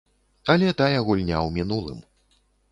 [0.53, 2.03] Але тая гульня ў мінулым.